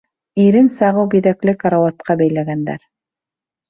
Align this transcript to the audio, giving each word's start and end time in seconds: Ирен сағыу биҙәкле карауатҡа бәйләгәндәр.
Ирен 0.43 0.71
сағыу 0.77 1.05
биҙәкле 1.13 1.55
карауатҡа 1.63 2.19
бәйләгәндәр. 2.25 2.85